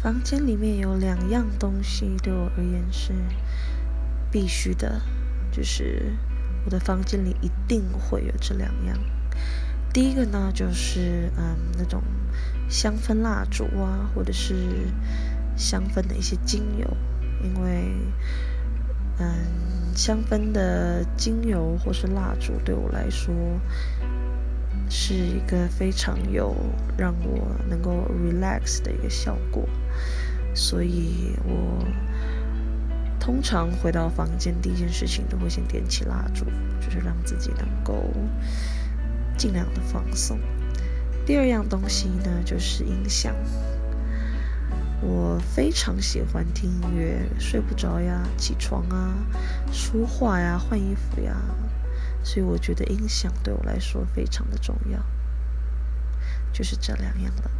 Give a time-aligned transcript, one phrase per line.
[0.00, 3.12] 房间里面有两样东西对我而言是
[4.30, 5.00] 必须的，
[5.50, 6.12] 就是
[6.64, 8.96] 我的房间里一定会有这两样。
[9.92, 12.00] 第一个呢，就是嗯那种
[12.68, 14.54] 香氛蜡烛啊，或者是
[15.56, 16.96] 香氛的一些精油，
[17.42, 17.92] 因为
[19.18, 19.26] 嗯
[19.96, 23.34] 香氛的精油或是蜡烛对我来说。
[24.90, 26.54] 是一个非常有
[26.96, 29.68] 让我能够 relax 的一个效果，
[30.54, 31.84] 所以我
[33.20, 36.46] 通常回到房间第一件事情都会先点起蜡烛，
[36.80, 38.10] 就是让自己能够
[39.36, 40.38] 尽量的放松。
[41.26, 43.34] 第二样东西呢，就是音响。
[45.00, 49.14] 我非常喜欢听音乐，睡不着呀，起床啊，
[49.70, 51.36] 说话呀，换衣服呀。
[52.22, 54.98] 所以我觉得音响对我来说非常的重要，
[56.52, 57.50] 就是这两样了。